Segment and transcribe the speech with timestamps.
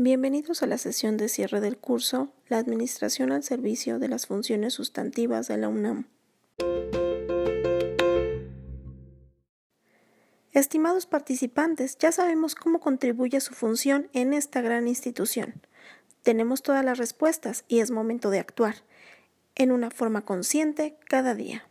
[0.00, 4.74] Bienvenidos a la sesión de cierre del curso La Administración al Servicio de las Funciones
[4.74, 6.06] Sustantivas de la UNAM.
[10.52, 15.60] Estimados participantes, ya sabemos cómo contribuye su función en esta gran institución.
[16.22, 18.76] Tenemos todas las respuestas y es momento de actuar
[19.56, 21.66] en una forma consciente cada día.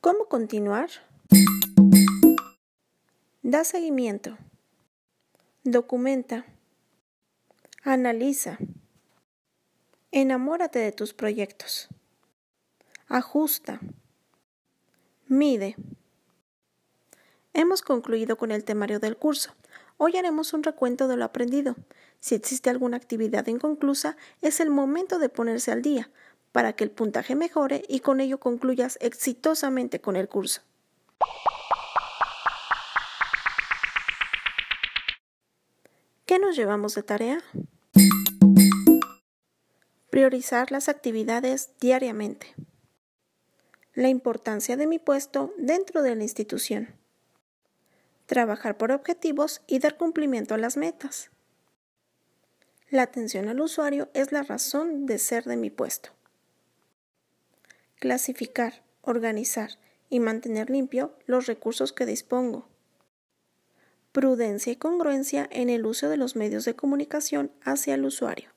[0.00, 0.88] ¿Cómo continuar?
[3.42, 4.38] Da seguimiento.
[5.64, 6.44] Documenta.
[7.84, 8.58] Analiza.
[10.10, 11.86] Enamórate de tus proyectos.
[13.06, 13.78] Ajusta.
[15.28, 15.76] Mide.
[17.52, 19.54] Hemos concluido con el temario del curso.
[19.98, 21.76] Hoy haremos un recuento de lo aprendido.
[22.18, 26.10] Si existe alguna actividad inconclusa, es el momento de ponerse al día
[26.50, 30.62] para que el puntaje mejore y con ello concluyas exitosamente con el curso.
[36.32, 37.42] ¿Qué nos llevamos de tarea?
[40.08, 42.54] Priorizar las actividades diariamente.
[43.92, 46.94] La importancia de mi puesto dentro de la institución
[48.24, 51.30] trabajar por objetivos y dar cumplimiento a las metas.
[52.88, 56.12] La atención al usuario es la razón de ser de mi puesto.
[57.96, 59.72] Clasificar, organizar
[60.08, 62.71] y mantener limpio los recursos que dispongo.
[64.12, 68.50] Prudencia y congruencia en el uso de los medios de comunicación hacia el usuario.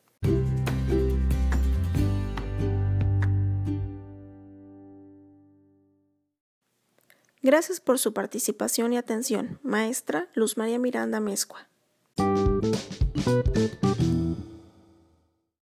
[7.42, 11.70] Gracias por su participación y atención, maestra Luz María Miranda Mezcua.